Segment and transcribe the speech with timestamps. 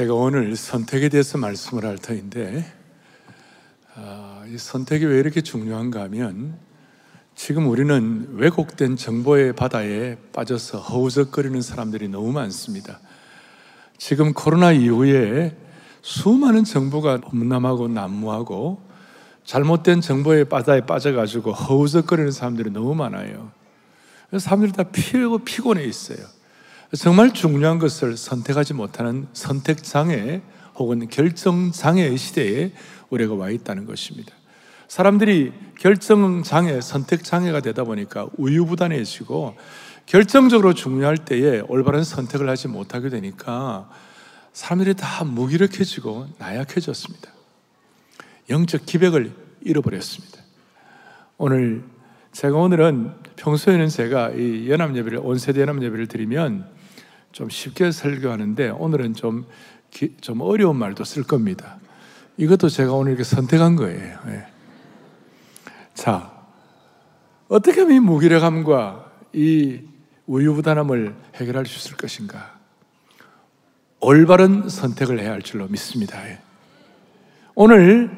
[0.00, 2.64] 제가 오늘 선택에 대해서 말씀을 할 터인데
[3.96, 6.56] 아, 이 선택이 왜 이렇게 중요한가 하면
[7.34, 12.98] 지금 우리는 왜곡된 정보의 바다에 빠져서 허우적거리는 사람들이 너무 많습니다.
[13.98, 15.54] 지금 코로나 이후에
[16.00, 18.82] 수많은 정보가 험남하고 난무하고
[19.44, 23.52] 잘못된 정보의 바다에 빠져가지고 허우적거리는 사람들이 너무 많아요.
[24.30, 26.39] 그래서 사람들이 다 피고 피곤해 있어요.
[26.96, 30.42] 정말 중요한 것을 선택하지 못하는 선택장애
[30.74, 32.72] 혹은 결정장애의 시대에
[33.10, 34.32] 우리가 와 있다는 것입니다.
[34.88, 39.56] 사람들이 결정장애, 선택장애가 되다 보니까 우유부단해지고
[40.06, 43.88] 결정적으로 중요할 때에 올바른 선택을 하지 못하게 되니까
[44.52, 47.30] 사람들이 다 무기력해지고 나약해졌습니다.
[48.48, 50.38] 영적 기백을 잃어버렸습니다.
[51.38, 51.84] 오늘
[52.32, 56.79] 제가 오늘은 평소에는 제가 이 연합 예배를 온세대 연합 예배를 드리면
[57.32, 59.46] 좀 쉽게 설교하는데 오늘은 좀,
[59.90, 61.78] 기, 좀 어려운 말도 쓸 겁니다.
[62.36, 64.18] 이것도 제가 오늘 이렇게 선택한 거예요.
[64.26, 64.46] 네.
[65.94, 66.32] 자,
[67.48, 69.80] 어떻게 하면 이 무기력함과 이
[70.26, 72.58] 우유부단함을 해결할 수 있을 것인가?
[74.00, 76.26] 올바른 선택을 해야 할 줄로 믿습니다.
[76.26, 76.38] 예.
[77.54, 78.10] 오늘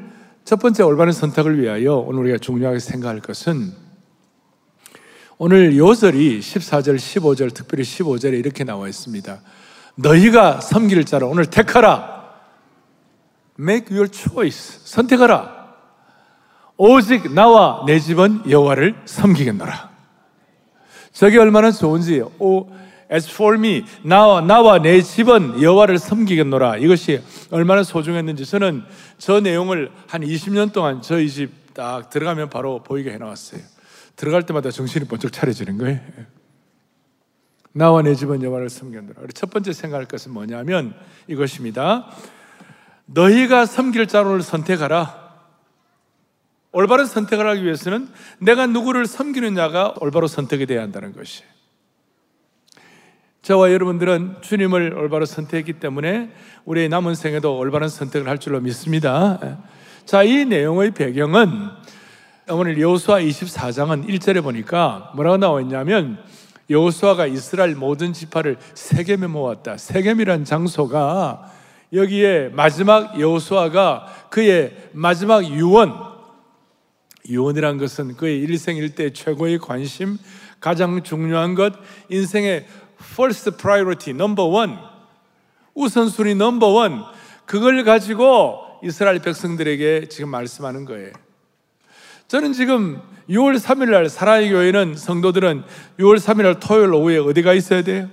[0.45, 3.73] 첫 번째 올바른 선택을 위하여 오늘 우리가 중요하게 생각할 것은
[5.45, 9.41] 오늘 요절이 14절, 15절, 특별히 15절에 이렇게 나와 있습니다.
[9.97, 12.31] 너희가 섬길 자를 오늘 택하라.
[13.59, 14.83] Make your choice.
[14.85, 15.75] 선택하라.
[16.77, 19.91] 오직 나와 내 집은 여호와를 섬기겠노라.
[21.11, 22.23] 저게 얼마나 좋은지.
[22.39, 22.69] 오,
[23.13, 26.77] as for me, 나와 나와 내 집은 여호와를 섬기겠노라.
[26.77, 27.21] 이것이
[27.51, 28.85] 얼마나 소중했는지 저는
[29.19, 33.61] 저 내용을 한 20년 동안 저희 집 딱 들어가면 바로 보이게 해놓았어요.
[34.17, 36.01] 들어갈 때마다 정신이 번쩍 차려지는 거예요.
[37.73, 39.21] 나와 내 집은 여호와를 섬겼노라.
[39.35, 40.95] 첫 번째 생각할 것은 뭐냐면
[41.27, 42.11] 이것입니다.
[43.07, 45.23] 너희가 섬길 자로를 선택하라.
[46.73, 51.45] 올바른 선택을 하기 위해서는 내가 누구를 섬기느냐가 올바로 선택이 돼야 한다는 것이.
[53.43, 56.31] 저와 여러분들은 주님을 올바로 선택했기 때문에
[56.65, 59.59] 우리의 남은 생에도 올바른 선택을 할 줄로 믿습니다.
[60.05, 61.49] 자, 이 내용의 배경은
[62.55, 66.19] 오늘 여호수아 24장은 1절에 보니까 뭐라고 나와 있냐면
[66.69, 69.79] 여호수아가 이스라엘 모든 지파를 세겜에 모았다.
[69.79, 71.51] 세겜이란 장소가
[71.93, 76.13] 여기에 마지막 여호수아가 그의 마지막 유언
[77.29, 80.19] 유언이란 것은 그의 일생 일대 최고의 관심,
[80.61, 81.73] 가장 중요한 것,
[82.09, 82.67] 인생의
[83.01, 84.77] first priority, number one,
[85.75, 87.05] 우선순위 넘버 원,
[87.47, 91.13] 그걸 가지고 이스라엘 백성들에게 지금 말씀하는 거예요.
[92.33, 92.99] 저는 지금
[93.29, 95.65] 6월 3일 날 사랑의 교회는 성도들은
[95.99, 98.09] 6월 3일 날 토요일 오후에 어디가 있어야 돼요?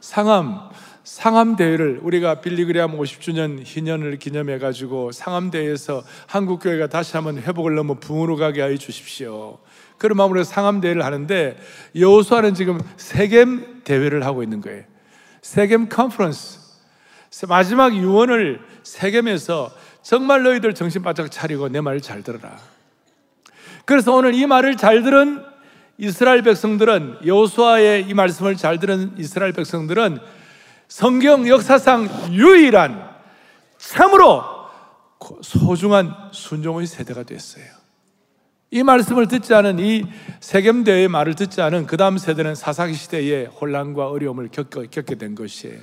[0.00, 0.70] 상암
[1.04, 7.74] 상암 대회를 우리가 빌리그리암 50주년 희년을 기념해 가지고 상암 대회에서 한국 교회가 다시 한번 회복을
[7.74, 9.58] 너무 붕으로 가게 하여 주십시오.
[9.98, 11.58] 그런 마음으로 상암 대회를 하는데
[11.94, 14.84] 여호수아는 지금 세겜 대회를 하고 있는 거예요.
[15.42, 16.60] 세겜 컨퍼런스
[17.46, 19.70] 마지막 유언을 세겜에서
[20.02, 22.56] 정말 너희들 정신 바짝 차리고 내 말을 잘 들어라.
[23.84, 25.44] 그래서 오늘 이 말을 잘 들은
[25.98, 30.18] 이스라엘 백성들은 여호수아의 이 말씀을 잘 들은 이스라엘 백성들은
[30.88, 33.10] 성경 역사상 유일한
[33.78, 34.42] 참으로
[35.42, 37.64] 소중한 순종의 세대가 됐어요.
[38.70, 40.04] 이 말씀을 듣지 않은 이
[40.40, 45.80] 세겜 대의 말을 듣지 않은 그 다음 세대는 사사기 시대의 혼란과 어려움을 겪게 된 것이에요.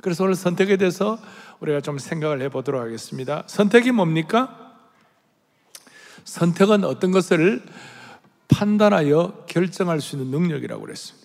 [0.00, 1.18] 그래서 오늘 선택에 대해서
[1.62, 3.44] 우리가 좀 생각을 해보도록 하겠습니다.
[3.46, 4.74] 선택이 뭡니까?
[6.24, 7.62] 선택은 어떤 것을
[8.48, 11.22] 판단하여 결정할 수 있는 능력이라고 그랬습니다.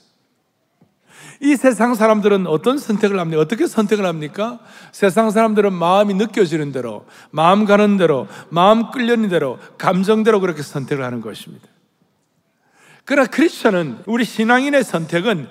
[1.42, 3.42] 이 세상 사람들은 어떤 선택을 합니까?
[3.42, 4.60] 어떻게 선택을 합니까?
[4.92, 11.22] 세상 사람들은 마음이 느껴지는 대로, 마음 가는 대로, 마음 끌려는 대로, 감정대로 그렇게 선택을 하는
[11.22, 11.68] 것입니다.
[13.06, 15.48] 그러나 크리스천은 우리 신앙인의 선택은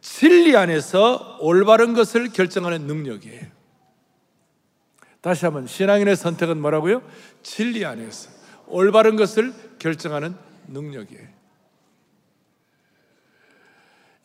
[0.00, 3.61] 진리 안에서 올바른 것을 결정하는 능력이에요.
[5.22, 7.00] 다시 한번 신앙인의 선택은 뭐라고요?
[7.42, 8.28] 진리 안에서
[8.66, 10.34] 올바른 것을 결정하는
[10.68, 11.26] 능력이에요.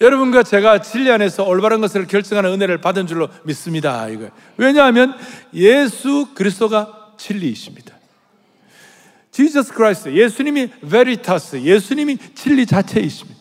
[0.02, 4.08] 여러분과 제가 진리 안에서 올바른 것을 결정하는 은혜를 받은 줄로 믿습니다.
[4.10, 5.16] 이거 왜냐하면
[5.54, 7.96] 예수 그리스도가 진리이십니다.
[9.32, 13.37] Jesus Christ, 예수님이 veritas, 예수님이 진리 자체이십니다.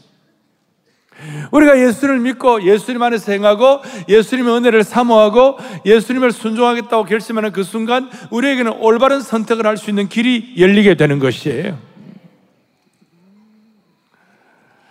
[1.51, 8.73] 우리가 예수를 믿고 예수님 안에서 행하고 예수님의 은혜를 사모하고 예수님을 순종하겠다고 결심하는 그 순간 우리에게는
[8.81, 11.79] 올바른 선택을 할 수 있는 길이 열리게 되는 것이에요.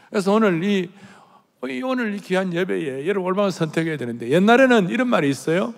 [0.10, 0.90] 그래서 오늘 이
[1.84, 5.74] 오늘 귀한 예배에 여러분 얼마나 선택해야 되는데 옛날에는 이런 말이 있어요.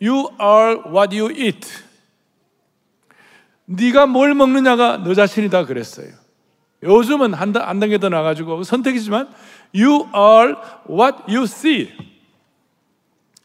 [0.00, 1.66] You are what you eat.
[3.64, 6.23] 네가 뭘 먹느냐가 너 자신이다 그랬어요.
[6.84, 9.28] 요즘은 한, 한 단계 더 나가지고 선택이지만
[9.74, 10.54] You are
[10.88, 11.90] what you see.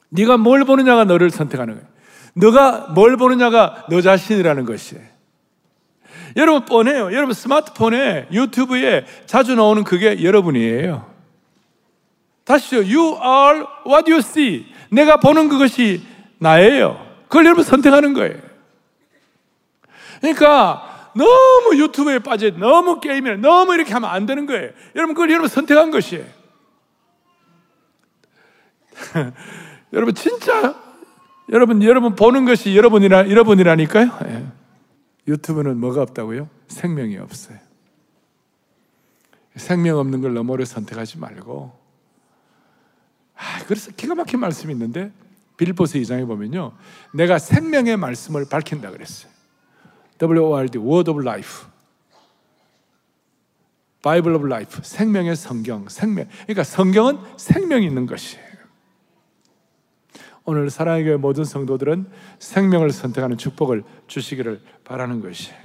[0.09, 1.87] 네가 뭘 보느냐가 너를 선택하는 거예요.
[2.33, 5.03] 너가 뭘 보느냐가 너 자신이라는 것이에요.
[6.35, 7.13] 여러분 뻔해요.
[7.13, 11.09] 여러분 스마트폰에 유튜브에 자주 나오는 그게 여러분이에요.
[12.45, 12.81] 다시요.
[12.81, 14.65] You are what you see.
[14.89, 16.01] 내가 보는 그것이
[16.39, 17.05] 나예요.
[17.27, 18.37] 그걸 여러분 선택하는 거예요.
[20.19, 24.71] 그러니까 너무 유튜브에 빠져 너무 게임에 너무 이렇게 하면 안 되는 거예요.
[24.95, 26.25] 여러분 그걸 여러분 선택한 것이에요.
[29.91, 30.75] 여러분 진짜
[31.49, 34.19] 여러분 여러분 보는 것이 여러분이라 여러분이라니까요.
[34.25, 34.45] 예.
[35.27, 36.49] 유튜브는 뭐가 없다고요?
[36.67, 37.57] 생명이 없어요.
[39.55, 41.77] 생명 없는 걸 너머를 선택하지 말고.
[43.35, 45.11] 아, 그래서 기가 막힌 말씀이 있는데
[45.57, 46.73] 빌보스 2장에 보면요.
[47.13, 49.28] 내가 생명의 말씀을 밝힌다 그랬어요.
[50.19, 51.65] W-O-R-D, Word of Life.
[54.01, 54.81] Bible of Life.
[54.83, 56.27] 생명의 성경, 생명.
[56.43, 58.49] 그러니까 성경은 생명이 있는 것이에요.
[60.45, 65.59] 오늘 사랑의 교회 모든 성도들은 생명을 선택하는 축복을 주시기를 바라는 것이에요.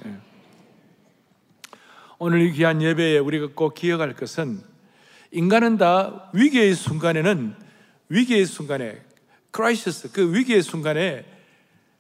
[2.19, 4.61] 오늘 이 귀한 예배에 우리가 꼭 기억할 것은
[5.31, 7.57] 인간은 다 위기의 순간에는
[8.09, 9.01] 위기의 순간에
[9.51, 11.25] crisis 그 위기의 순간에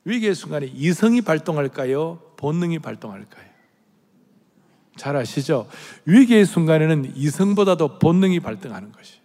[0.04, 2.20] 위기의 순간에 이성이 발동할까요?
[2.36, 3.44] 본능이 발동할까요?
[4.96, 5.68] 잘 아시죠?
[6.04, 9.20] 위기의 순간에는 이성보다도 본능이 발동하는 것이.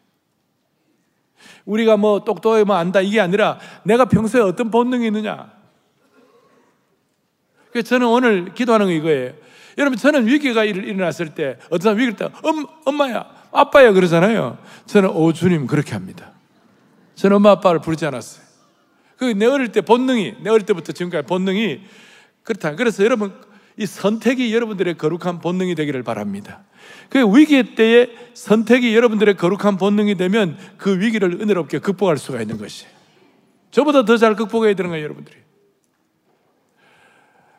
[1.65, 5.51] 우리가 뭐 똑똑해 뭐 안다 이게 아니라 내가 평소에 어떤 본능이 있느냐.
[7.71, 9.33] 그래서 저는 오늘 기도하는 거 이거예요.
[9.77, 14.57] 여러분 저는 위기가 일어났을 때 어떤 위기를 때 엄, 엄마야 아빠야 그러잖아요.
[14.87, 16.31] 저는 오 주님 그렇게 합니다.
[17.15, 18.49] 저는 엄마 아빠를 부르지 않았어요.
[19.17, 21.81] 그 내 어릴 때 본능이 내 어릴 때부터 지금까지 본능이
[22.43, 22.75] 그렇다.
[22.75, 23.33] 그래서 여러분
[23.77, 26.63] 이 선택이 여러분들의 거룩한 본능이 되기를 바랍니다.
[27.09, 32.85] 그 위기 때에 선택이 여러분들의 거룩한 본능이 되면 그 위기를 은혜롭게 극복할 수가 있는 것이.
[33.71, 35.37] 저보다 더 잘 극복해야 되는 거예요, 여러분들이.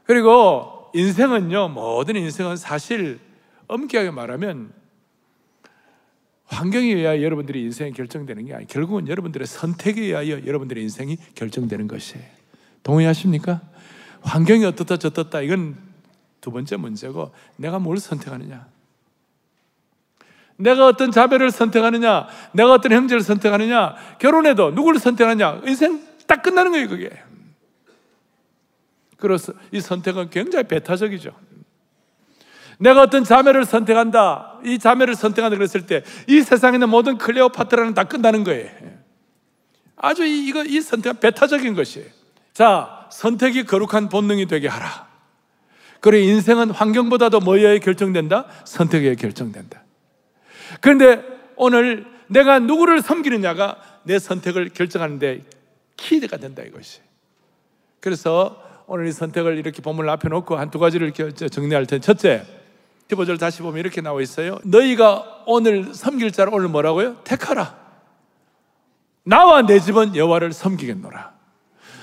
[0.04, 3.20] 그리고 인생은요, 모든 인생은 사실
[3.68, 4.72] 엄격하게 말하면
[6.46, 8.66] 환경에 의하여 여러분들의 인생이 결정되는 게 아니에요.
[8.68, 12.24] 결국은 여러분들의 선택에 의하여 여러분들의 인생이 결정되는 것이에요.
[12.82, 13.60] 동의하십니까?
[14.22, 15.76] 환경이 어떻다 저떻다 이건
[16.40, 18.66] 두 번째 문제고 내가 뭘 선택하느냐.
[20.56, 26.88] 내가 어떤 자매를 선택하느냐, 내가 어떤 형제를 선택하느냐, 결혼해도 누구를 선택하느냐, 인생 딱 끝나는 거예요,
[26.88, 27.10] 그게.
[29.16, 31.34] 그래서 이 선택은 굉장히 배타적이죠.
[32.78, 38.04] 내가 어떤 자매를 선택한다, 이 자매를 선택한다 그랬을 때, 이 세상에 있는 모든 클레오파트라는 다
[38.04, 38.70] 끝나는 거예요.
[39.96, 42.08] 아주 이, 이거, 이 선택은 배타적인 것이에요.
[42.52, 45.08] 자, 선택이 거룩한 본능이 되게 하라.
[46.00, 48.46] 그리고 인생은 환경보다도 뭐에 결정된다?
[48.64, 49.82] 선택에 결정된다.
[50.80, 51.22] 그런데
[51.56, 55.42] 오늘 내가 누구를 섬기느냐가 내 선택을 결정하는데
[55.96, 57.00] 키드가 된다 이것이.
[58.00, 62.44] 그래서 오늘 이 선택을 이렇게 본문을 앞에 놓고 한 두 가지를 정리할 텐데 첫째,
[63.08, 64.58] 15절 다시 보면 이렇게 나와 있어요.
[64.64, 67.16] 너희가 오늘 섬길 자를 오늘 뭐라고요?
[67.24, 67.76] 택하라.
[69.24, 71.39] 나와 내 집은 여호와를 섬기겠노라.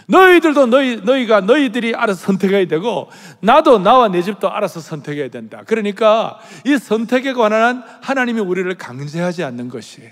[0.08, 3.10] 너희들도 너희, 너희가 너희들이 알아서 선택해야 되고,
[3.42, 5.64] 나도 나와 내 집도 알아서 선택해야 된다.
[5.66, 10.10] 그러니까 이 선택에 관한 하나님이 우리를 강제하지 않는 것이에요.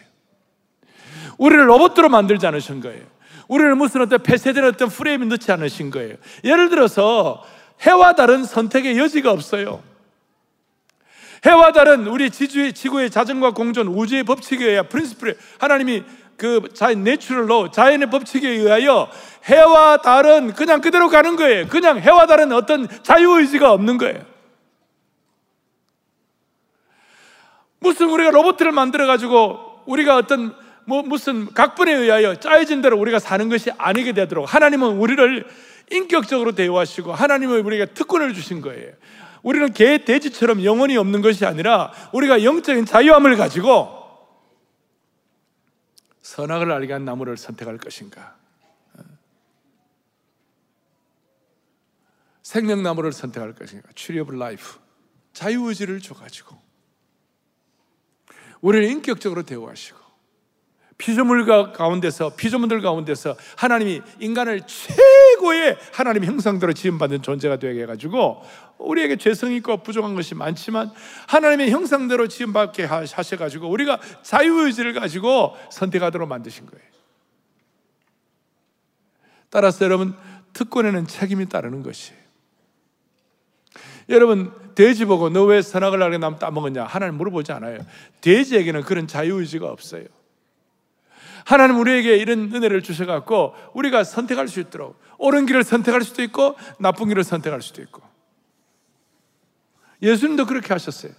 [1.37, 3.03] 우리를 로봇으로 만들지 않으신 거예요.
[3.47, 6.15] 우리를 무슨 어떤 폐쇄된 어떤 프레임에 넣지 않으신 거예요.
[6.43, 7.43] 예를 들어서
[7.81, 9.81] 해와 다른 선택의 여지가 없어요.
[11.45, 16.03] 해와 다른 우리 지주의, 지구의 자전과 공존, 우주의 법칙에 의해 프린스플에 하나님이
[16.37, 19.09] 그 자연 내추럴로 자연의 법칙에 의하여
[19.45, 21.67] 해와 달은 그냥 그대로 가는 거예요.
[21.67, 24.25] 그냥 해와 달은 어떤 자유의지가 없는 거예요.
[27.79, 33.47] 무슨 우리가 로봇을 만들어 가지고 우리가 어떤 뭐 무슨 각본에 의하여 짜여진 대로 우리가 사는
[33.49, 35.45] 것이 아니게 되도록 하나님은 우리를
[35.91, 38.91] 인격적으로 대우하시고 하나님은 우리에게 특권을 주신 거예요.
[39.43, 44.04] 우리는 개, 돼지처럼 영혼이 없는 것이 아니라 우리가 영적인 자유함을 가지고
[46.25, 48.35] 선악을 알게 한 나무를 선택할 것인가?
[52.41, 53.89] 생명나무를 선택할 것인가?
[54.19, 54.79] Of Life.
[55.33, 56.59] 자유의지를 줘가지고
[58.61, 59.99] 우리를 인격적으로 대우하시고
[60.97, 64.95] 피조물 가운데서 피조물들 가운데서 하나님이 인간을 최
[65.45, 68.41] 고의 하나님 형상대로 지음받은 존재가 되게 해가지고
[68.79, 70.91] 우리에게 죄성이 있고 부족한 것이 많지만
[71.27, 76.83] 하나님의 형상대로 지음받게 하셔가지고 우리가 자유의지를 가지고 선택하도록 만드신 거예요.
[79.51, 80.15] 따라서 여러분
[80.53, 82.19] 특권에는 책임이 따르는 것이에요.
[84.09, 87.85] 여러분 돼지 보고 너 왜 선악을 알게 남 따먹었냐 하나님 물어보지 않아요.
[88.21, 90.05] 돼지에게는 그런 자유의지가 없어요.
[91.45, 97.07] 하나님 우리에게 이런 은혜를 주셔갖고 우리가 선택할 수 있도록 옳은 길을 선택할 수도 있고 나쁜
[97.07, 98.01] 길을 선택할 수도 있고
[100.01, 101.13] 예수님도 그렇게 하셨어요.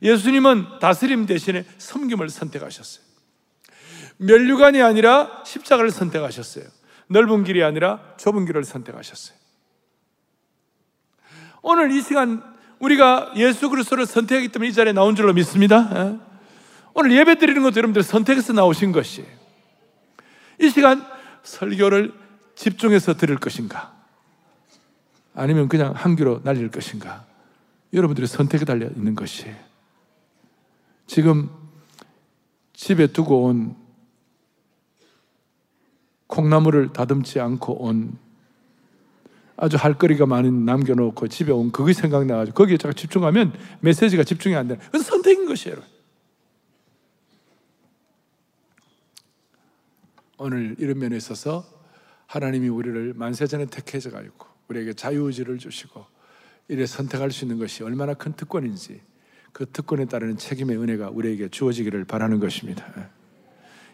[0.00, 3.04] 예수님은 다스림 대신에 섬김을 선택하셨어요.
[4.16, 6.64] 멸류관이 아니라 십자가를 선택하셨어요.
[7.08, 9.36] 넓은 길이 아니라 좁은 길을 선택하셨어요.
[11.62, 12.42] 오늘 이 시간
[12.78, 16.18] 우리가 예수 그리스도를 선택하기 때문에 이 자리에 나온 줄로 믿습니다.
[16.92, 17.00] 예?
[17.00, 19.28] 오늘 예배 드리는 것도 여러분들 선택해서 나오신 것이에요.
[20.60, 21.04] 이 시간
[21.42, 22.12] 설교를
[22.54, 23.92] 집중해서 들을 것인가?
[25.34, 27.24] 아니면 그냥 한 귀로 날릴 것인가?
[27.92, 29.54] 여러분들의 선택에 달려 있는 것이에요.
[31.06, 31.50] 지금
[32.72, 33.76] 집에 두고 온
[36.26, 38.16] 콩나물을 다듬지 않고 온
[39.56, 44.68] 아주 할 거리가 많은 남겨놓고 집에 온 그게 생각나가지고 거기에 제가 집중하면 메시지가 집중이 안
[44.68, 45.76] 되는 그래서 선택인 것이에요.
[50.42, 51.64] 오늘 이런 면에 있어서
[52.26, 56.04] 하나님이 우리를 만세전에 택해져 가지고 우리에게 자유의지를 주시고
[56.66, 59.00] 이래 선택할 수 있는 것이 얼마나 큰 특권인지
[59.52, 62.84] 그 특권에 따르는 책임의 은혜가 우리에게 주어지기를 바라는 것입니다.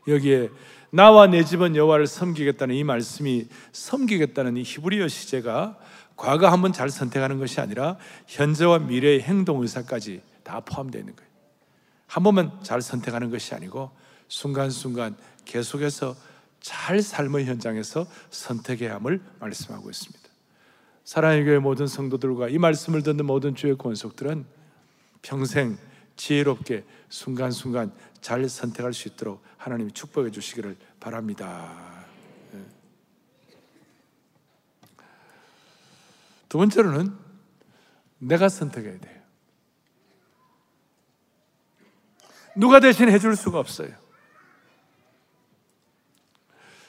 [0.07, 0.49] 여기에
[0.91, 5.79] 나와 내 집은 여호와를 섬기겠다는 이 말씀이 섬기겠다는 이 히브리어 시제가
[6.17, 11.29] 과거 한번 잘 선택하는 것이 아니라 현재와 미래의 행동 의사까지 다 포함되어 있는 거예요.
[12.07, 13.91] 한 번만 잘 선택하는 것이 아니고
[14.29, 15.15] 순간순간
[15.45, 16.17] 계속해서
[16.61, 20.29] 잘 삶의 현장에서 선택해야 함을 말씀하고 있습니다.
[21.05, 24.45] 사랑의 교회 모든 성도들과 이 말씀을 듣는 모든 주의 권속들은
[25.23, 25.79] 평생
[26.17, 32.05] 지혜롭게 순간순간 잘 선택할 수 있도록 하나님이 축복해 주시기를 바랍니다.
[32.55, 32.65] 예.
[36.49, 37.17] 두 번째로는
[38.19, 39.19] 내가 선택해야 돼요.
[42.57, 44.08] 누가 대신 해줄 수가 없어요.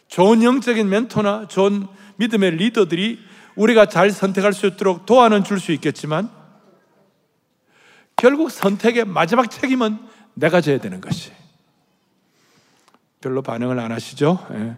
[0.10, 1.88] 좋은 영적인 멘토나 좋은
[2.18, 3.20] 믿음의 리더들이
[3.56, 6.30] 우리가 잘 선택할 수 있도록 도와는 줄 수 있겠지만
[8.16, 9.98] 결국 선택의 마지막 책임은
[10.34, 11.32] 내가 져야 되는 것이.
[13.22, 14.46] 별로 반응을 안 하시죠?
[14.52, 14.76] 예.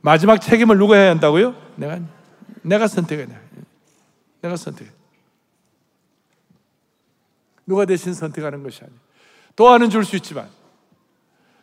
[0.00, 1.54] 마지막 책임을 누가 해야 한다고요?
[1.76, 2.00] 내가
[2.62, 3.40] 내가 선택해야 돼.
[4.40, 4.90] 내가 선택.
[7.66, 8.98] 누가 대신 선택하는 것이 아니에요.
[9.56, 10.48] 도와는 줄 수 있지만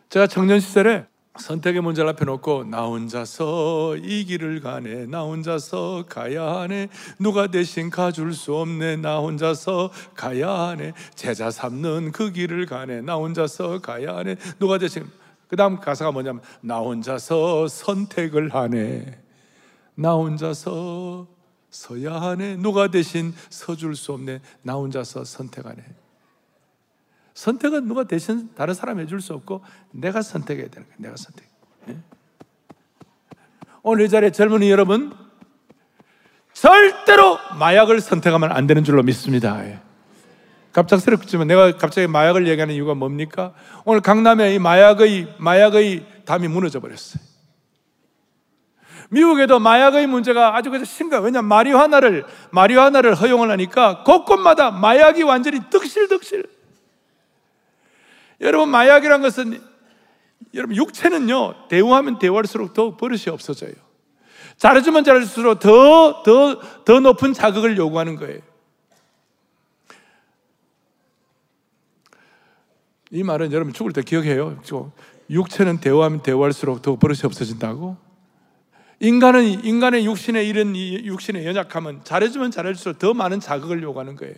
[0.10, 1.06] 제가 청년 시절에
[1.40, 6.90] 선택의 문제를 앞에 놓고 나 혼자서 이 길을 가네 나 혼자서 가야 하네.
[7.20, 10.94] 누가 대신 가줄 수 없네 나 혼자서 가야 하네.
[11.16, 14.36] 제자 삼는 그 길을 가네 나 혼자서 가야 하네.
[14.60, 15.06] 누가 대신
[15.48, 19.20] 그 다음 가사가 뭐냐면 나 혼자서 선택을 하네
[19.96, 21.28] 나 혼자서
[21.70, 22.58] 서야 하네.
[22.58, 25.82] 누가 대신 서줄 수 없네 나 혼자서 선택하네
[27.34, 30.96] 선택은 누가 대신 다른 사람이 해줄 수 없고 내가 선택해야 되는 거야.
[30.98, 31.48] 내가 선택.
[31.90, 31.98] 예?
[33.84, 35.14] 오늘 이 자리에 젊은이 여러분
[36.54, 39.66] 절대로 마약을 선택하면 안 되는 줄로 믿습니다.
[39.66, 39.80] 예.
[40.74, 43.54] 갑작스럽지만 내가 갑자기 마약을 얘기하는 이유가 뭡니까?
[43.84, 47.22] 오늘 강남에 이 마약의 마약의 담이 무너져 버렸어요.
[49.10, 51.24] 미국에도 마약의 문제가 아주 그래서 심각.
[51.24, 56.46] 왜냐 마리화나를 마리화나를 허용을 하니까 곳곳마다 마약이 완전히 득실득실.
[58.42, 59.62] 여러분 마약이란 것은
[60.54, 63.74] 여러분 육체는요 대우하면 대우할수록 더 버릇이 없어져요.
[64.58, 68.40] 잘해주면 잘해줄수록 더 더 더 높은 자극을 요구하는 거예요.
[73.12, 74.62] 이 말은 여러분 죽을 때 기억해요.
[75.30, 77.98] 육체는 대우하면 대우할수록 더 버릇이 없어진다고.
[79.00, 84.36] 인간은 인간의 육신의 이런 육신의 연약함은 잘해주면 잘해줄수록 더 많은 자극을 요구하는 거예요.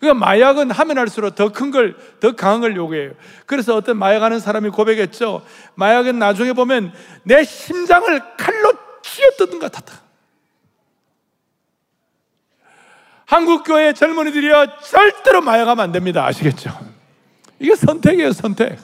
[0.00, 3.12] 그러니까 마약은 하면 할수록 더 큰 걸, 더 강한 걸 요구해요.
[3.46, 5.44] 그래서 어떤 마약하는 사람이 고백했죠.
[5.74, 6.92] 마약은 나중에 보면
[7.22, 10.00] 내 심장을 칼로 쥐어뜯는 것 같았다.
[13.26, 16.26] 한국 교회 젊은이들이요 절대로 마약하면 안 됩니다.
[16.26, 16.70] 아시겠죠?
[17.60, 18.78] 이게 선택이에요, 선택.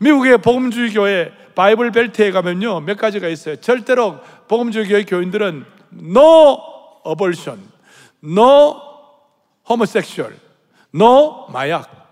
[0.00, 3.56] 미국의 복음주의 교회 Bible Belt에 가면요 몇 가지가 있어요.
[3.56, 5.64] 절대로 복음주의 교회 교인들은
[6.02, 6.58] no
[7.06, 7.62] abortion,
[8.24, 8.93] no
[9.68, 10.38] homosexual,
[10.92, 12.02] no 마약.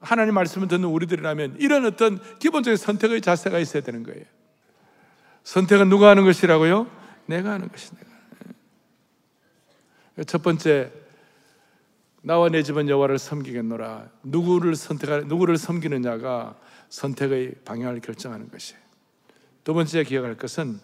[0.00, 4.24] 하나님 말씀을 듣는 우리들이라면 이런 어떤 기본적인 선택의 자세가 있어야 되는 거예요.
[5.44, 6.90] 선택은 누가 하는 것이라고요?
[7.26, 8.06] 내가 하는 것이 내가.
[10.26, 10.92] 첫 번째
[12.22, 14.08] 나와 내 집은 여호와를 섬기겠노라.
[14.24, 16.56] 누구를 선택하 누구를 섬기느냐가
[16.88, 18.80] 선택의 방향을 결정하는 것이에요.
[19.62, 20.80] 두 번째 기억할 것은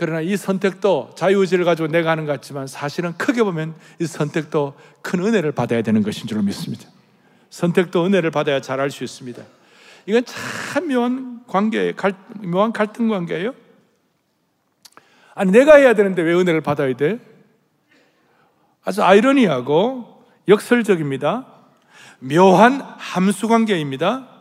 [0.00, 5.22] 그러나 이 선택도 자유의지를 가지고 내가 하는 것 같지만 사실은 크게 보면 이 선택도 큰
[5.22, 6.88] 은혜를 받아야 되는 것인 줄 믿습니다.
[7.50, 9.42] 선택도 은혜를 받아야 잘할 수 있습니다.
[10.06, 11.96] 이건 참 묘한 관계예요.
[11.96, 13.52] 갈, 묘한 갈등 관계예요.
[15.34, 17.18] 아니, 내가 해야 되는데 왜 은혜를 받아야 돼?
[18.82, 21.44] 아주 아이러니하고 역설적입니다.
[22.20, 24.39] 묘한 함수 관계입니다.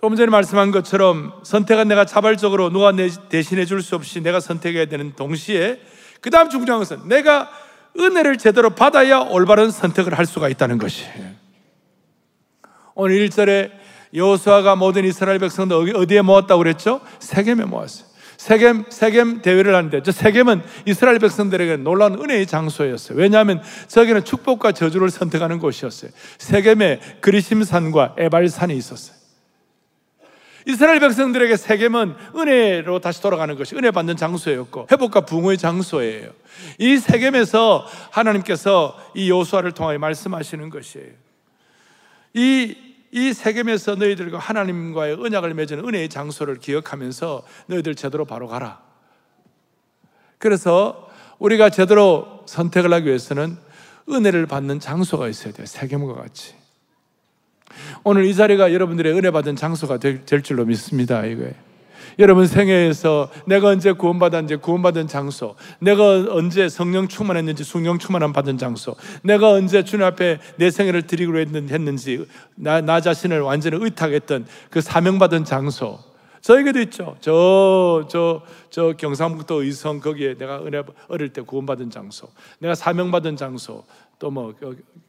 [0.00, 2.92] 조금 전에 말씀한 것처럼 선택은 내가 자발적으로 누가
[3.28, 5.80] 대신해 줄 수 없이 내가 선택해야 되는 동시에
[6.20, 7.50] 그 다음 중요한 것은 내가
[7.98, 11.32] 은혜를 제대로 받아야 올바른 선택을 할 수가 있다는 것이에요.
[12.94, 13.72] 오늘 1절에
[14.14, 17.00] 여호수아가 모든 이스라엘 백성들 어디에 모았다고 그랬죠?
[17.18, 18.06] 세겜에 모았어요.
[18.36, 23.18] 세겜, 세겜 대회를 하는데 저 세겜은 이스라엘 백성들에게 놀라운 은혜의 장소였어요.
[23.18, 26.12] 왜냐하면 저기는 축복과 저주를 선택하는 곳이었어요.
[26.38, 29.17] 세겜에 그리심산과 에발산이 있었어요.
[30.68, 36.30] 이스라엘 백성들에게 세겜은 은혜로 다시 돌아가는 것이 은혜 받는 장소였고 회복과 붕의 장소예요.
[36.78, 41.08] 이 세겜에서 하나님께서 이 요수아를 통하여 말씀하시는 것이에요.
[42.34, 42.76] 이,
[43.10, 48.82] 이 세겜에서 너희들과 하나님과의 언약을 맺은 은혜의 장소를 기억하면서 너희들 제대로 바로 가라.
[50.36, 51.08] 그래서
[51.38, 53.56] 우리가 제대로 선택을 하기 위해서는
[54.10, 55.66] 은혜를 받는 장소가 있어야 돼요.
[55.66, 56.67] 세겜과 같이.
[58.04, 61.24] 오늘 이 자리가 여러분들의 은혜 받은 장소가 될, 될 줄로 믿습니다.
[61.24, 61.68] 이거예요.
[62.18, 68.96] 여러분 생애에서 내가 언제 구원받았는지 구원받은 장소, 내가 언제 성령 충만했는지 성령 충만함 받은 장소,
[69.22, 75.44] 내가 언제 주님 앞에 내 생애를 드리기로 했는지 나, 나 자신을 완전히 의탁했던 그 사명받은
[75.44, 76.00] 장소,
[76.40, 77.16] 저에게도 있죠.
[77.20, 83.84] 저, 저, 저 경상북도 의성 거기에 내가 은혜 어릴 때 구원받은 장소, 내가 사명받은 장소,
[84.18, 84.54] 또뭐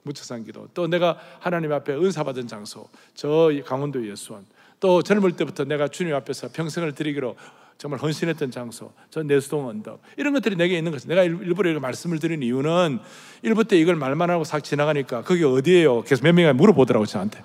[0.03, 4.45] 무척산 기도, 또 내가 하나님 앞에 은사 받은 장소, 저 강원도 예수원,
[4.79, 7.35] 또 젊을 때부터 내가 주님 앞에서 평생을 드리기로
[7.77, 12.19] 정말 헌신했던 장소, 저 내수동 언덕 이런 것들이 내게 있는 것이 내가 일부러 이렇게 말씀을
[12.19, 12.99] 드린 이유는
[13.41, 16.03] 일부 때 이걸 말만 하고 싹 지나가니까 그게 어디예요?
[16.03, 17.43] 계속 몇 명이 물어보더라고 저한테.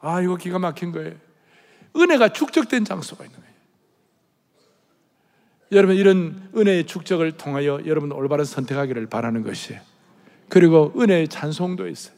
[0.00, 1.14] 아 이거 기가 막힌 거예요.
[1.96, 3.43] 은혜가 축적된 장소가 있는 거예요.
[5.74, 9.80] 여러분 이런 은혜의 축적을 통하여 여러분 올바른 선택하기를 바라는 것이에요.
[10.48, 12.14] 그리고 은혜의 찬송도 있어요.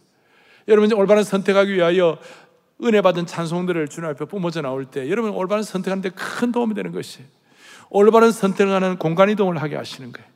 [0.69, 2.19] 여러분 올바른 선택하기 위하여
[2.85, 7.27] 은혜 받은 찬송들을 주님 앞에 뿜어져 나올 때 여러분 올바른 선택하는데 큰 도움이 되는 것이에요.
[7.89, 10.29] 올바른 선택을 하는 공간 이동을 하게 하시는 거예요.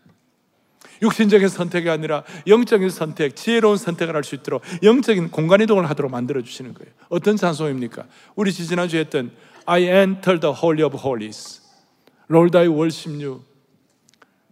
[1.02, 6.42] 육신적인 선택이 아니라 영적인 선택, 지혜로운 선택을 할 수 있도록 영적인 공간 이동을 하도록 만들어
[6.42, 6.92] 주시는 거예요.
[7.08, 8.04] 어떤 찬송입니까?
[8.36, 9.30] 우리 지난주에 했던
[9.66, 11.59] I enter the holy of holies.
[12.30, 13.42] Worship you.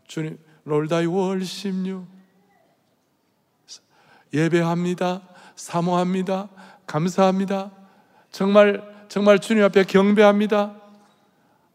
[0.08, 2.06] 주님, worship you.
[4.32, 5.22] 예배합니다.
[5.56, 6.48] 사모합니다.
[6.86, 7.70] 감사합니다.
[8.30, 10.74] 정말 정말 주님 앞에 경배합니다.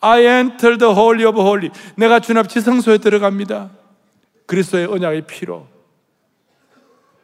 [0.02, 1.70] I enter the holy of holy.
[1.96, 3.72] 내가 주님 앞 지성소에 들어갑니다.
[4.46, 5.68] 그리스도의 언약의 피로.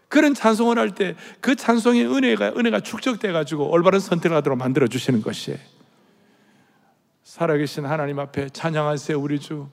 [0.07, 5.21] 그런 찬송을 할 때 그 찬송의 은혜가 은혜가 축적돼 가지고 올바른 선택을 하도록 만들어 주시는
[5.21, 5.59] 것이에요.
[7.39, 9.69] 살아계신 하나님 앞에 찬양하세요, 우리 주.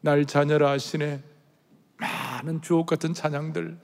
[0.00, 1.22] 날 자녀라 하시네.
[1.96, 3.78] 많은 주옥 같은 찬양들.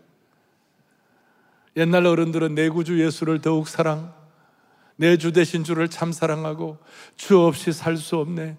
[1.76, 4.12] 옛날 어른들은 내 구주 예수를 더욱 사랑,
[4.96, 6.78] 내주 되신 주를 참 사랑하고
[7.16, 8.56] 주 없이 살 수 없네.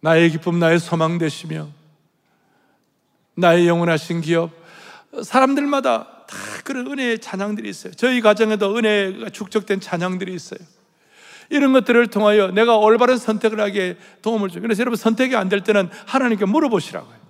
[0.00, 1.68] 나의 기쁨, 나의 소망 되시며
[3.36, 4.50] 나의 영원하신 기업.
[5.22, 7.92] 사람들마다 다 그런 은혜의 찬양들이 있어요.
[7.94, 10.58] 저희 가정에도 은혜가 축적된 찬양들이 있어요.
[11.50, 14.60] 이런 것들을 통하여 내가 올바른 선택을 하기에 도움을 줘.
[14.60, 17.20] 그래서 여러분 선택이 안 될 때는 하나님께 물어보시라고요.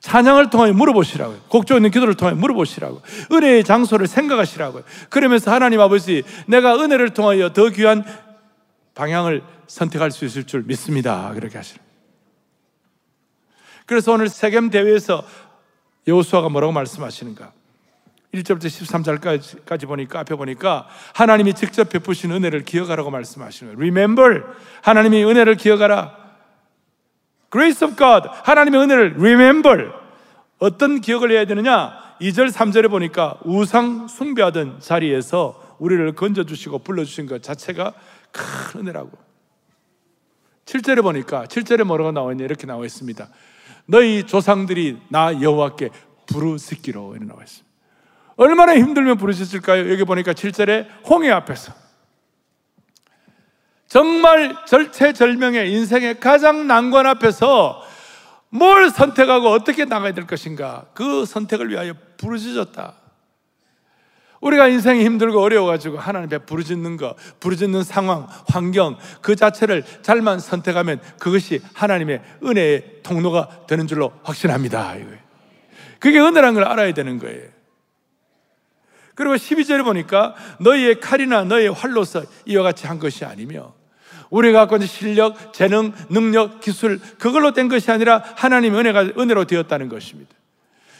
[0.00, 1.40] 찬양을 통하여 물어보시라고요.
[1.48, 3.02] 곡조 있는 기도를 통하여 물어보시라고요.
[3.32, 4.84] 은혜의 장소를 생각하시라고요.
[5.10, 8.04] 그러면서 하나님 아버지, 내가 은혜를 통하여 더 귀한
[8.94, 11.30] 방향을 선택할 수 있을 줄 믿습니다.
[11.34, 11.82] 그렇게 하시라.
[13.84, 15.24] 그래서 오늘 세겜 대회에서
[16.06, 17.52] 여호수아가 뭐라고 말씀하시는가?
[18.34, 23.78] 1절부터 13절까지 보니까 앞에 보니까 하나님이 직접 베푸신 은혜를 기억하라고 말씀하시는 거예요.
[23.78, 24.44] Remember
[24.82, 26.16] 하나님이 은혜를 기억하라.
[27.50, 29.92] Grace of God 하나님의 은혜를 remember
[30.58, 31.98] 어떤 기억을 해야 되느냐?
[32.20, 37.94] 2절 3절에 보니까 우상 숭배하던 자리에서 우리를 건져 주시고 불러 주신 것 자체가
[38.30, 39.10] 큰 은혜라고.
[40.66, 43.28] 7절에 보니까 7절에 뭐라고 나와 있냐 이렇게 나와 있습니다.
[43.86, 45.90] 너희 조상들이 나 여호와께
[46.26, 47.69] 부르짖기로 이렇게 나와 있습니다.
[48.40, 49.92] 얼마나 힘들면 부르셨을까요?
[49.92, 51.74] 여기 보니까 7절에 홍해 앞에서
[53.86, 57.82] 정말 절체절명의 인생의 가장 난관 앞에서
[58.48, 62.94] 뭘 선택하고 어떻게 나가야 될 것인가 그 선택을 위하여 부르짖었다.
[64.40, 70.98] 우리가 인생이 힘들고 어려워가지고 하나님 앞에 부르짖는 거, 부르짖는 상황, 환경 그 자체를 잘만 선택하면
[71.18, 74.94] 그것이 하나님의 은혜의 통로가 되는 줄로 확신합니다.
[75.98, 77.59] 그게 은혜라는 걸 알아야 되는 거예요.
[79.20, 83.74] 그리고 12절에 보니까 너희의 칼이나 너희의 활로서 이와 같이 한 것이 아니며
[84.30, 89.90] 우리가 갖고 있는 실력, 재능, 능력, 기술 그걸로 된 것이 아니라 하나님 은혜가 은혜로 되었다는
[89.90, 90.30] 것입니다.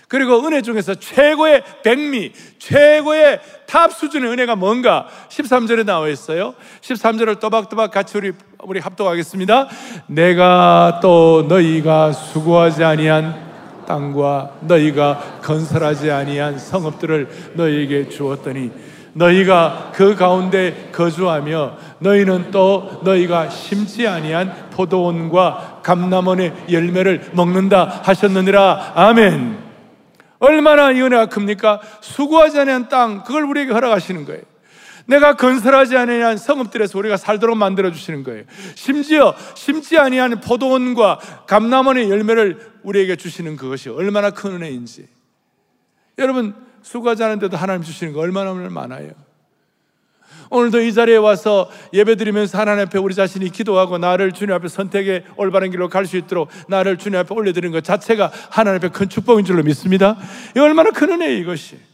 [0.06, 6.54] 그리고 은혜 중에서 최고의 백미, 최고의 탑 수준의 은혜가 뭔가 13절에 나와 있어요.
[6.82, 9.68] 13절을 또박또박 같이 우리 우리 합독하겠습니다.
[10.08, 13.49] 내가 또 너희가 수고하지 아니한
[13.90, 18.70] 땅과 너희가 건설하지 아니한 성읍들을 너희에게 주었더니
[19.14, 29.58] 너희가 그 가운데 거주하며 너희는 또 너희가 심지 아니한 포도원과 감남원의 열매를 먹는다 하셨느니라 아멘.
[30.38, 31.80] 얼마나 이 은혜가 큽니까?
[32.00, 34.42] 수고하지 않은 땅, 그걸 우리에게 허락하시는 거예요.
[35.10, 38.44] 내가 건설하지 않은 성읍들에서 우리가 살도록 만들어 주시는 거예요.
[38.76, 41.18] 심지어 심지 아니한 포도원과
[41.48, 45.08] 감남원의 열매를 우리에게 주시는 그것이 얼마나 큰 은혜인지.
[46.18, 49.10] 여러분 수고하지 않은데도 하나님 주시는 거 얼마나 많아요.
[50.48, 55.24] 오늘도 이 자리에 와서 예배 드리면서 하나님 앞에 우리 자신이 기도하고 나를 주님 앞에 선택의
[55.36, 59.44] 올바른 길로 갈 수 있도록 나를 주님 앞에 올려드리는 것 자체가 하나님 앞에 큰 축복인
[59.44, 60.16] 줄로 믿습니다.
[60.56, 61.89] 이 얼마나 큰 은혜예요, 이것이.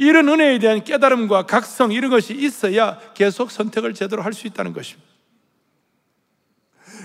[0.00, 5.10] 이런 은혜에 대한 깨달음과 각성 이런 것이 있어야 계속 선택을 제대로 할 수 있다는 것입니다.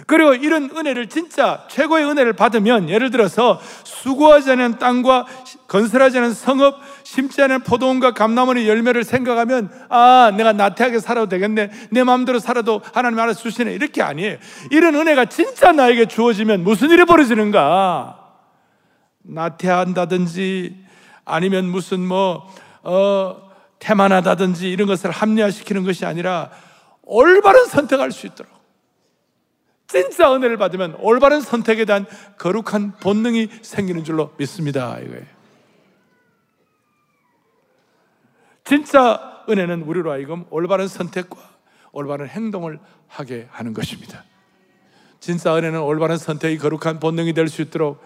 [0.07, 5.25] 그리고 이런 은혜를 진짜 최고의 은혜를 받으면 예를 들어서 수고하지 않은 땅과
[5.67, 11.71] 건설하지 않은 성읍, 심지 않은 포도원과 감나무의 열매를 생각하면 아 내가 나태하게 살아도 되겠네.
[11.89, 14.37] 내 마음대로 살아도 하나님 알아서 주시네 이렇게 아니에요.
[14.71, 18.19] 이런 은혜가 진짜 나에게 주어지면 무슨 일이 벌어지는가?
[19.23, 20.85] 나태한다든지
[21.25, 22.47] 아니면 무슨 뭐
[22.85, 26.51] 어, 태만하다든지 이런 것을 합리화시키는 것이 아니라
[27.03, 28.53] 올바른 선택할 수 있도록
[29.87, 32.05] 진짜 은혜를 받으면 올바른 선택에 대한
[32.37, 34.97] 거룩한 본능이 생기는 줄로 믿습니다.
[34.99, 35.25] 이거예요.
[38.63, 41.37] 진짜 은혜는 우리로 하여금 올바른 선택과
[41.91, 44.23] 올바른 행동을 하게 하는 것입니다.
[45.19, 48.03] 진짜 은혜는 올바른 선택이 거룩한 본능이 될 수 있도록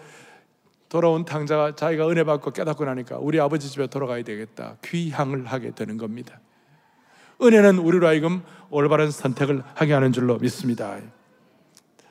[0.90, 4.76] 돌아온 탕자가 자기가 은혜 받고 깨닫고 나니까 우리 아버지 집에 돌아가야 되겠다.
[4.84, 6.40] 귀향을 하게 되는 겁니다.
[7.40, 10.98] 은혜는 우리로 하여금 올바른 선택을 하게 하는 줄로 믿습니다.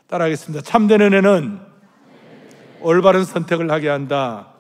[0.08, 0.64] 따라하겠습니다.
[0.64, 1.60] 참된 은혜는
[2.80, 4.54] 올바른 선택을 하게 한다.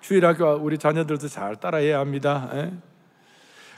[0.00, 2.48] 주일학교 우리 자녀들도 잘 따라해야 합니다.
[2.54, 2.58] 에?
[2.58, 2.72] 예?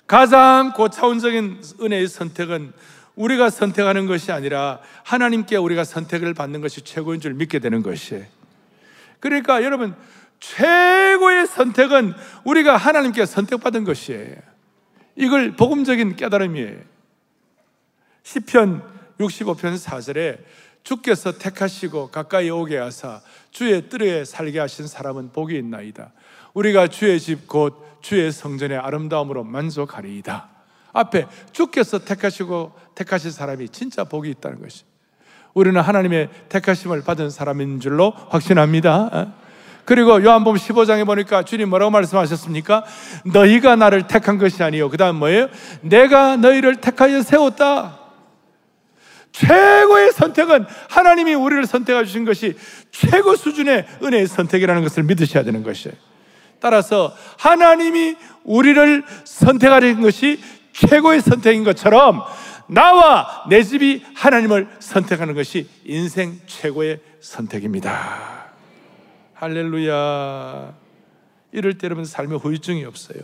[0.07, 2.73] 가장 고차원적인 은혜의 선택은
[3.15, 8.25] 우리가 선택하는 것이 아니라 하나님께 우리가 선택을 받는 것이 최고인 줄 믿게 되는 것이에요.
[9.21, 9.95] 그러니까 여러분
[10.41, 14.37] 최고의 선택은 우리가 하나님께 선택받은 것이에요.
[15.17, 16.79] 이걸 복음적인 깨달음이에요.
[18.23, 18.83] 시편
[19.19, 20.39] 65편 4절에
[20.83, 23.21] 주께서 택하시고 가까이 오게 하사
[23.51, 26.13] 주의 뜰에 살게 하신 사람은 복이 있나이다.
[26.55, 30.49] 우리가 주의 집 곧 주의 성전의 아름다움으로 만족하리이다.
[30.93, 34.85] 앞에 주께서 택하시고 택하신 사람이 진짜 복이 있다는 것이.
[35.55, 39.11] 우리는 하나님의 택하심을 받은 사람인 줄로 확신합니다.
[39.13, 39.43] 어?
[39.85, 42.85] 그리고 요한복음 15장에 보니까 주님 뭐라고 말씀하셨습니까?
[43.25, 44.89] 너희가 나를 택한 것이 아니요.
[44.89, 45.49] 그다음 뭐예요?
[45.81, 47.99] 내가 너희를 택하여 세웠다.
[49.33, 52.57] 최고의 선택은 하나님이 우리를 선택해 주신 것이
[52.91, 55.97] 최고 수준의 은혜의 선택이라는 것을 믿으셔야 되는 것이에요.
[56.61, 60.41] 따라서 하나님이 우리를 선택하는 것이
[60.73, 62.23] 최고의 선택인 것처럼
[62.73, 68.47] 나와 내 집이 하나님을 선택하는 것이 인생 최고의 선택입니다.
[69.35, 70.75] 할렐루야.
[71.53, 73.21] 이럴 때 여러분 삶에 후유증이 없어요.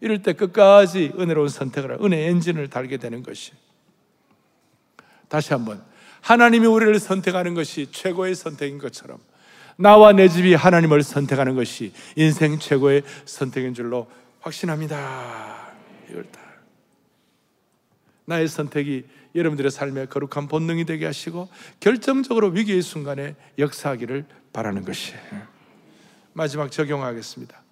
[0.00, 3.52] 이럴 때 끝까지 은혜로운 선택을 은혜 엔진을 달게 되는 것이.
[5.28, 5.82] 다시 한번
[6.20, 9.18] 하나님이 우리를 선택하는 것이 최고의 선택인 것처럼
[9.76, 14.08] 나와 내 집이 하나님을 선택하는 것이 인생 최고의 선택인 줄로
[14.40, 15.72] 확신합니다.
[16.10, 16.43] 이걸 다.
[18.26, 21.48] 나의 선택이 여러분들의 삶의 거룩한 본능이 되게 하시고
[21.80, 25.20] 결정적으로 위기의 순간에 역사하기를 바라는 것이에요.
[26.32, 27.62] 마지막 적용하겠습니다.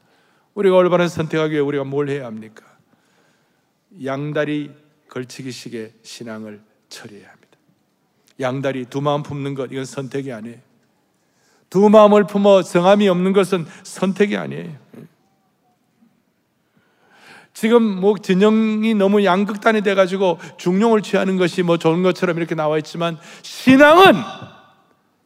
[0.54, 2.64] 우리가 올바른 선택하기 위해 우리가 뭘 해야 합니까?
[4.04, 4.70] 양다리
[5.08, 7.48] 걸치기식의 신앙을 처리해야 합니다.
[8.40, 10.58] 양다리 두 마음 품는 것 이건 선택이 아니에요.
[11.70, 14.76] 두 마음을 품어 정함이 없는 것은 선택이 아니에요.
[17.54, 23.18] 지금 뭐 진영이 너무 양극단이 돼가지고 중용을 취하는 것이 뭐 좋은 것처럼 이렇게 나와 있지만
[23.42, 24.14] 신앙은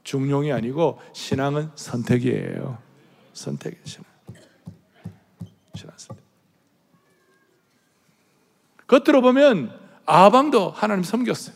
[0.03, 2.79] 중용이 아니고 신앙은 선택이에요.
[3.33, 3.85] 선택이에요.
[3.85, 4.05] 신앙.
[5.75, 6.25] 신앙 선택.
[8.87, 11.55] 겉으로 보면 아방도 하나님 섬겼어요.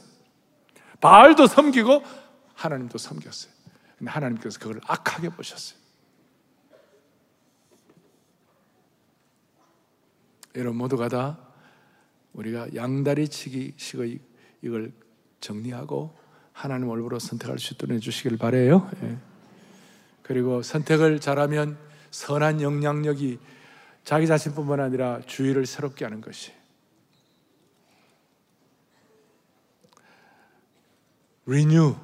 [1.00, 2.04] 바알도 섬기고
[2.54, 3.52] 하나님도 섬겼어요.
[3.98, 5.79] 근데 하나님께서 그걸 악하게 보셨어요.
[10.54, 11.38] 여러분 모두가 다
[12.32, 14.18] 우리가 양다리 치기 식의
[14.62, 14.92] 이걸
[15.40, 16.16] 정리하고
[16.52, 18.90] 하나님 얼굴로 선택할 수 있도록 해주시길 바래요.
[19.02, 19.16] 예.
[20.22, 21.78] 그리고 선택을 잘하면
[22.10, 23.38] 선한 영향력이
[24.04, 26.52] 자기 자신뿐만 아니라 주위를 새롭게 하는 것이
[31.46, 31.96] 리뉴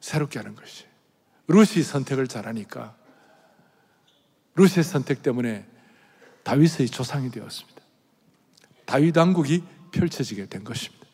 [0.00, 0.84] 새롭게 하는 것이
[1.46, 2.96] 루시 선택을 잘하니까
[4.54, 5.66] 루시의 선택 때문에
[6.42, 7.79] 다윗의 조상이 되었습니다.
[8.90, 11.06] 다윗 왕국이 펼쳐지게 된 것입니다.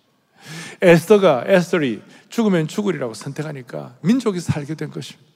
[0.81, 5.27] 에스더가 에스더리 죽으면 죽으리라고 선택하니까 민족이 살게 된 것입니다.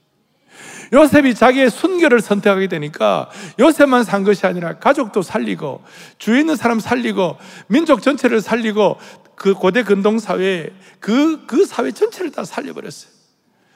[0.94, 5.84] 요셉이 자기의 순결을 선택하게 되니까 요셉만 산 것이 아니라 가족도 살리고
[6.16, 7.36] 주위 있는 사람 살리고
[7.68, 8.96] 민족 전체를 살리고
[9.36, 13.12] 그 고대 근동 사회에 그, 그 사회 전체를 다 살려버렸어요.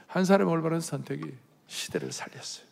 [0.07, 1.23] 한 사람의 올바른 선택이
[1.67, 2.64] 시대를 살렸어요.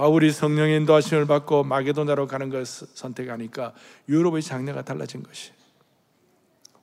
[0.00, 3.74] 바울이 성령의 인도하심을 받고 마게도나로 가는 것을 선택하니까
[4.08, 5.52] 유럽의 장래가 달라진 것이.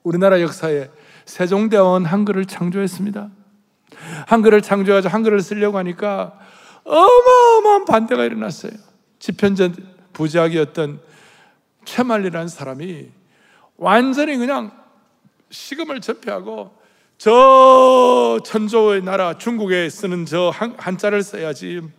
[0.04, 0.88] 우리나라 역사에
[1.24, 3.28] 세종대왕은 한글을 창조했습니다.
[4.28, 6.38] 한글을 창조하자 한글을 쓰려고 하니까
[6.84, 8.70] 어마어마한 반대가 일어났어요.
[9.18, 9.74] 집현전
[10.12, 11.00] 부작이었던
[11.86, 13.10] 최말리라는 사람이
[13.78, 14.70] 완전히 그냥
[15.50, 16.72] 시금을 접해하고
[17.16, 21.97] 저 천조의 나라 중국에 쓰는 저 한, 한자를 써야지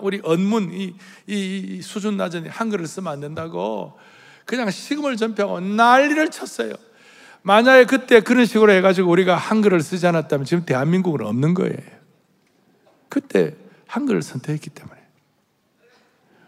[0.00, 0.94] 우리 언문 이,
[1.26, 3.98] 이, 이 수준 낮은 한글을 쓰면 안 된다고
[4.44, 6.72] 그냥 시금을 전폐하고 난리를 쳤어요.
[7.42, 11.76] 만약에 그때 그런 식으로 해가지고 우리가 한글을 쓰지 않았다면 지금 대한민국은 없는 거예요.
[13.08, 13.54] 그때
[13.86, 14.98] 한글을 선택했기 때문에.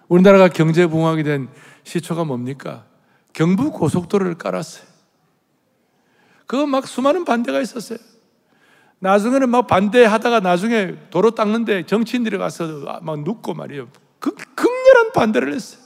[0.09, 1.49] 우리나라가 경제 붕황이 된
[1.85, 2.87] 시초가 뭡니까?
[3.33, 4.87] 경부 고속도로를 깔았어요.
[6.47, 7.99] 그거 막 수많은 반대가 있었어요.
[8.99, 13.89] 나중에는 막 반대하다가 나중에 도로 닦는데 정치인들이 가서 막 눕고 말이에요.
[14.19, 15.85] 극, 극렬한 반대를 했어요.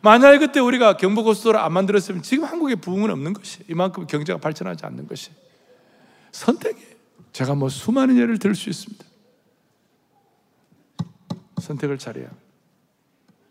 [0.00, 5.06] 만약에 그때 우리가 경부고속도로 안 만들었으면 지금 한국에 부흥은 없는 것이 이만큼 경제가 발전하지 않는
[5.06, 5.30] 것이
[6.32, 6.92] 선택이에요.
[7.32, 9.04] 제가 뭐 수많은 예를 들 수 있습니다.
[11.58, 12.28] 선택을 잘해야.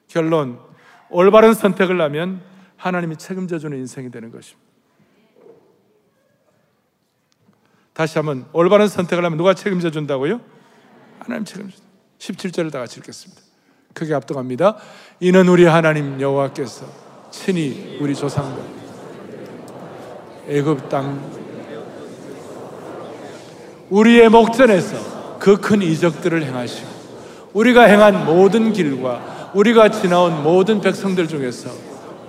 [0.07, 0.59] 결론,
[1.09, 2.41] 올바른 선택을 하면
[2.75, 4.70] 하나님이 책임져 주는 인생이 되는 것입니다.
[7.93, 10.39] 다시 한번 올바른 선택을 하면 누가 책임져 준다고요?
[11.19, 11.91] 하나님 책임져 준다.
[12.19, 13.41] 17절을 다 같이 읽겠습니다.
[13.93, 14.77] 크게 압도합니다.
[15.19, 16.85] 이는 우리 하나님 여호와께서
[17.31, 18.63] 친히 우리 조상들
[20.47, 21.19] 애굽 땅
[23.89, 26.89] 우리의 목전에서 그 큰 이적들을 행하시고
[27.53, 31.69] 우리가 행한 모든 길과 우리가 지나온 모든 백성들 중에서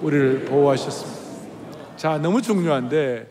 [0.01, 1.21] 우리를 보호하셨습니다.
[1.97, 3.29] 자, 너무 중요한데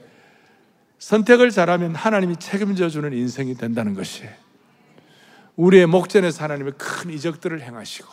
[1.02, 4.24] 선택을 잘하면 하나님이 책임져 주는 인생이 된다는 것이
[5.56, 8.08] 우리의 목전에서 하나님의 큰 이적들을 행하시고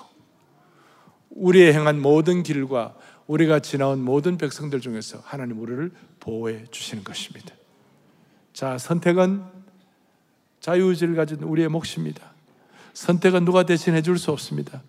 [1.30, 2.96] 우리의 행한 모든 길과
[3.26, 7.54] 우리가 지나온 모든 백성들 중에서 하나님 우리를 보호해 주시는 것입니다.
[8.54, 9.44] 자, 선택은
[10.60, 12.32] 자유의지를 가진 우리의 몫입니다.
[12.94, 14.82] 선택은 누가 대신해 줄 수 없습니다.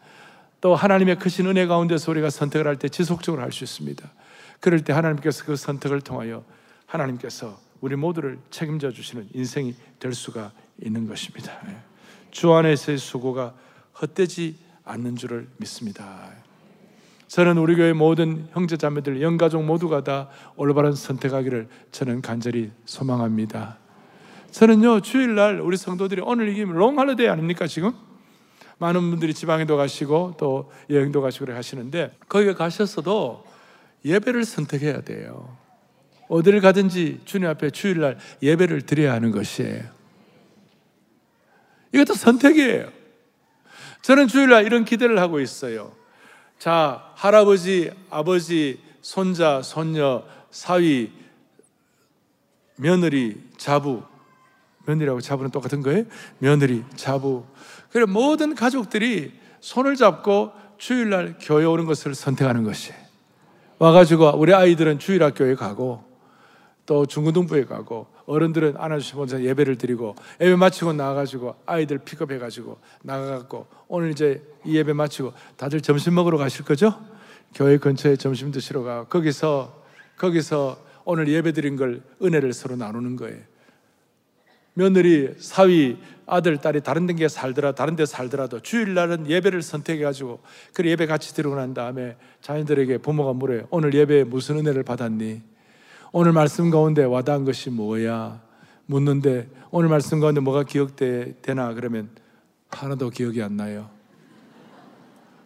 [0.61, 4.09] 또 하나님의 크신 은혜 가운데서 우리가 선택을 할 때 지속적으로 할 수 있습니다.
[4.61, 6.45] 그럴 때 하나님께서 그 선택을 통하여
[6.85, 10.51] 하나님께서 우리 모두를 책임져 주시는 인생이 될 수가
[10.83, 11.53] 있는 것입니다.
[11.67, 11.77] 예.
[12.31, 13.53] 주 안에서의 수고가
[14.01, 16.31] 헛되지 않는 줄을 믿습니다.
[17.27, 23.77] 저는 우리 교회 모든 형제 자매들 영가족 모두가 다 올바른 선택하기를 저는 간절히 소망합니다.
[24.51, 27.93] 저는요 주일날 우리 성도들이 오늘 이게 long holiday 아닙니까 지금?
[28.79, 33.45] 많은 분들이 지방에도 가시고 또 여행도 가시고 하시는데 거기에 가셨어도
[34.03, 35.55] 예배를 선택해야 돼요.
[36.29, 39.83] 어디를 가든지 주님 앞에 주일날 예배를 드려야 하는 것이에요.
[41.91, 42.91] 이것도 선택이에요.
[44.03, 45.91] 저는 주일날 이런 기대를 하고 있어요.
[46.59, 51.11] 자, 할아버지, 아버지, 손자, 손녀, 사위,
[52.77, 54.03] 며느리, 자부.
[54.85, 56.05] 며느리하고 자부는 똑같은 거예요?
[56.37, 57.43] 며느리, 자부.
[57.91, 62.93] 그래 모든 가족들이 손을 잡고 주일날 교회 오는 것을 선택하는 것이
[63.79, 66.08] 와가지고 우리 아이들은 주일학교에 가고
[66.89, 74.41] 또 중고등부에 가고 어른들은 안아주시고 예배를 드리고 예배 마치고 나가가지고 아이들 픽업해가지고 나가갖고 오늘 이제
[74.65, 76.99] 이 예배 마치고 다들 점심 먹으러 가실 거죠?
[77.53, 79.83] 교회 근처에 점심 드시러 가 거기서
[80.17, 83.37] 거기서 오늘 예배 드린 걸 은혜를 서로 나누는 거예요.
[84.73, 90.39] 며느리, 사위, 아들, 딸이 다른 데 살더라, 다른 데 살더라도 주일날은 예배를 선택해가지고
[90.73, 93.67] 그 예배 같이 들어고 난 다음에 자녀들에게 부모가 물어요.
[93.69, 95.58] 오늘 예배에 무슨 은혜를 받았니?
[96.11, 98.41] 오늘 말씀 가운데 와닿은 것이 뭐야?
[98.87, 101.73] 묻는데 오늘 말씀 가운데 뭐가 기억되나?
[101.75, 102.09] 그러면
[102.69, 103.89] 하나도 기억이 안 나요.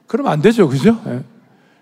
[0.08, 1.02] 그러면 안 되죠, 그죠?
[1.08, 1.24] 예.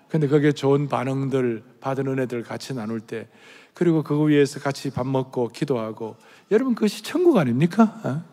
[0.10, 3.28] 근데 그게 좋은 반응들, 받은 은혜들 같이 나눌 때,
[3.74, 6.17] 그리고 그거 위해서 같이 밥 먹고 기도하고,
[6.50, 8.02] 여러분 그것이 천국 아닙니까?
[8.04, 8.24] 어?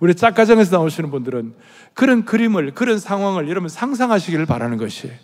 [0.00, 1.54] 우리 짝가정에서 나오시는 분들은
[1.94, 5.16] 그런 그림을, 그런 상황을 여러분 상상하시기를 바라는 것이에요.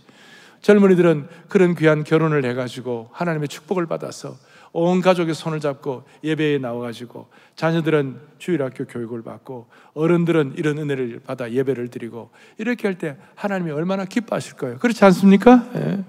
[0.60, 4.36] 젊은이들은 그런 귀한 결혼을 해가지고 하나님의 축복을 받아서
[4.72, 11.88] 온 가족의 손을 잡고 예배에 나와가지고 자녀들은 주일학교 교육을 받고 어른들은 이런 은혜를 받아 예배를
[11.88, 14.78] 드리고 이렇게 할 때 하나님이 얼마나 기뻐하실 거예요.
[14.78, 15.66] 그렇지 않습니까?
[15.74, 16.04] 예.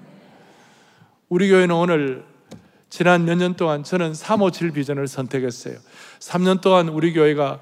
[1.29, 2.23] 우리 교회는 오늘
[2.89, 5.75] 지난 몇 년 동안 저는 357 비전을 선택했어요.
[6.19, 7.59] 3년 동안 우리 교회가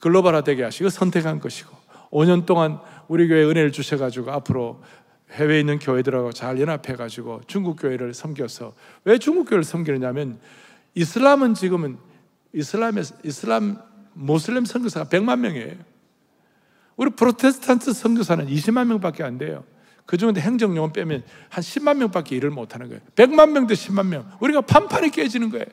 [0.00, 1.70] 글로벌화되게 하시고 선택한 것이고
[2.10, 4.80] 5년 동안 우리 교회 은혜를 주셔가지고 앞으로
[5.32, 10.38] 해외에 있는 교회들하고 잘 연합해 가지고 중국 교회를 섬겨서 왜 중국 교회를 섬기느냐면
[10.94, 11.98] 이슬람은 지금은
[12.52, 13.78] 이슬람의 이슬람
[14.12, 15.74] 모슬렘 선교사가 100만 명이에요.
[16.96, 19.64] 우리 프로테스탄트 선교사는 20만 명밖에 안 돼요.
[20.04, 23.00] 그 중에 행정용은 빼면 한 10만 명밖에 일을 못 하는 거예요.
[23.14, 24.30] 100만 명 대 10만 명.
[24.40, 25.64] 우리가 판판이 깨지는 거예요.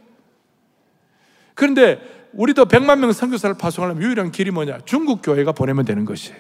[1.56, 2.00] 그런데
[2.32, 4.80] 우리도 100만 명 선교사를 파송하려면 유일한 길이 뭐냐?
[4.86, 6.38] 중국 교회가 보내면 되는 것이에요.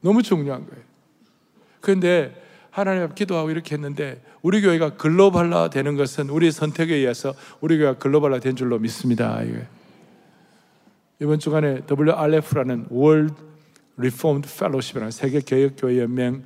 [0.00, 0.82] 너무 중요한 거예요.
[1.80, 7.78] 그런데 하나님 앞 기도하고 이렇게 했는데 우리 교회가 글로벌화 되는 것은 우리 선택에 의해서 우리
[7.78, 9.40] 교회가 글로벌화 된 줄로 믿습니다.
[11.20, 13.34] 이번 주간에 WRF라는 World
[13.96, 16.44] Reformed Fellowship이라는 세계 개혁 교회 연맹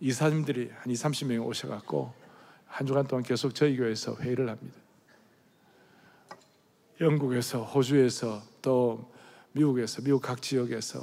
[0.00, 2.12] 이사님들이 한 2, 30명이 오셔 갖고
[2.66, 4.76] 한 주간 동안 계속 저희 교회에서 회의를 합니다.
[7.00, 9.12] 영국에서, 호주에서, 또
[9.52, 11.00] 미국에서, 미국 각 지역에서,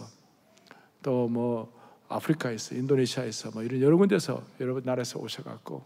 [1.04, 1.79] 또 뭐
[2.10, 5.84] 아프리카에서, 인도네시아에서, 뭐 이런 여러 군데서 여러 나라에서 오셔갖고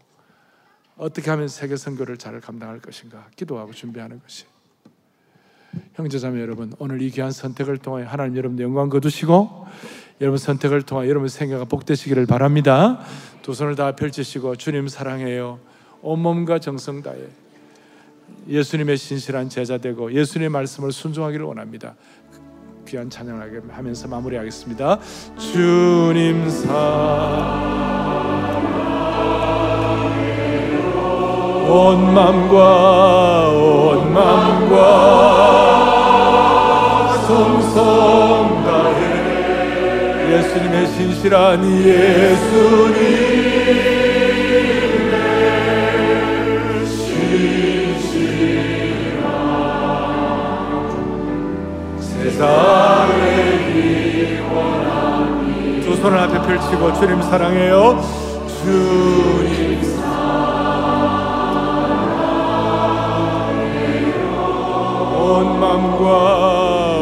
[0.96, 4.46] 어떻게 하면 세계 선교를 잘 감당할 것인가 기도하고 준비하는 것이.
[5.94, 9.66] 형제자매 여러분, 오늘 이 귀한 선택을 통해 하나님 여러분 영광 거두시고
[10.20, 13.04] 여러분 선택을 통해 여러분 생애가 복되시기를 바랍니다.
[13.42, 15.58] 두 손을 다 펼치시고 주님 사랑해요.
[16.02, 17.18] 온몸과 정성 다해
[18.48, 21.94] 예수님의 신실한 제자 되고 예수님의 말씀을 순종하기를 원합니다.
[22.94, 25.00] 귀한 찬양을 하면서 마무리하겠습니다.
[25.36, 26.70] 주님 사온
[32.14, 34.84] 맘과 온 맘과
[37.26, 43.34] 성성 다해 예수님의 신실한 예수님
[52.34, 52.73] 두
[56.46, 58.00] 펼치고 주님 사랑해요
[58.62, 60.34] 주님 사랑해요
[65.16, 66.04] 온 맘과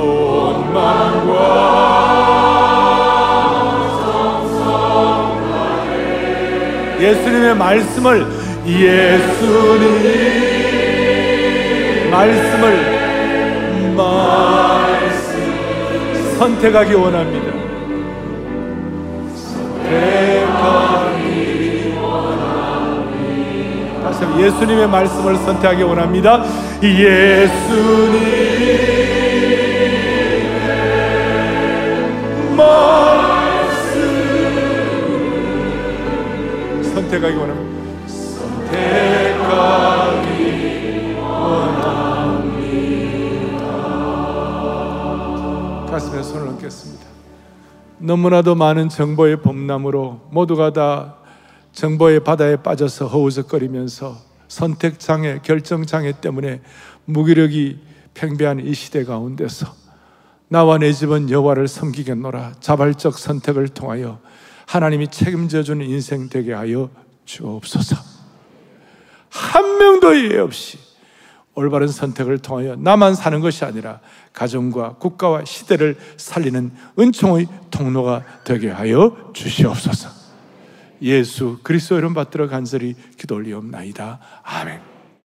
[0.03, 1.83] 온 맘과
[7.01, 8.27] 예수님의 말씀을
[8.65, 10.23] 예수님
[12.11, 15.33] 말씀을 말씀
[16.39, 17.62] 선택하기 원합니다.
[24.23, 26.45] 한번 예수님의 말씀을 선택하기 원합니다.
[26.83, 27.53] 예수님
[32.57, 34.03] 말씀
[36.83, 37.83] 선택하기 원합니다.
[38.07, 39.45] 선택하기
[41.19, 42.03] 원합니다.
[45.91, 47.07] 가슴에 손을 얹겠습니다.
[47.99, 51.22] 너무나도 많은 정보의 범람으로 모두가 다
[51.73, 54.17] 정보의 바다에 빠져서 허우적거리면서
[54.49, 56.61] 선택장애, 결정장애 때문에
[57.07, 57.81] 무기력이
[58.15, 59.75] 팽배한 이 시대 가운데서
[60.49, 64.21] 나와 내 집은 여호와를 섬기겠노라 자발적 선택을 통하여
[64.67, 66.91] 하나님이 책임져 주는 인생 되게 하여
[67.25, 67.97] 주옵소서.
[69.31, 70.79] 한 명도 예외 없이
[71.55, 74.01] 올바른 선택을 통하여 나만 사는 것이 아니라
[74.35, 80.22] 가정과 국가와 시대를 살리는 은총의 통로가 되게 하여 주시옵소서.
[81.03, 84.21] 예수 그리스도 이름 받들어 간절히 기도 올리옵나이다.
[84.43, 84.92] 아멘.